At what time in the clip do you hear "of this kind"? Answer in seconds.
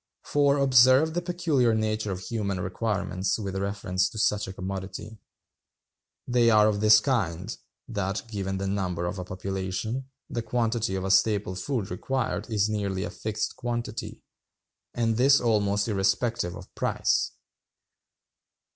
6.67-7.55